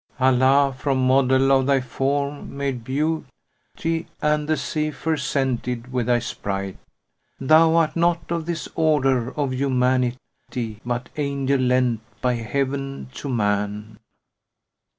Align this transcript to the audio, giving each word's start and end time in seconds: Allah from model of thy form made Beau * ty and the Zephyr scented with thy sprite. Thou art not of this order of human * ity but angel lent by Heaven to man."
Allah 0.19 0.73
from 0.75 1.05
model 1.05 1.51
of 1.51 1.67
thy 1.67 1.79
form 1.79 2.57
made 2.57 2.83
Beau 2.83 3.23
* 3.51 3.77
ty 3.77 4.07
and 4.19 4.47
the 4.49 4.55
Zephyr 4.57 5.15
scented 5.15 5.93
with 5.93 6.07
thy 6.07 6.17
sprite. 6.17 6.79
Thou 7.39 7.75
art 7.75 7.95
not 7.95 8.31
of 8.31 8.47
this 8.47 8.67
order 8.73 9.31
of 9.37 9.53
human 9.53 10.03
* 10.03 10.45
ity 10.51 10.81
but 10.83 11.09
angel 11.17 11.61
lent 11.61 11.99
by 12.19 12.33
Heaven 12.33 13.09
to 13.13 13.29
man." 13.29 13.99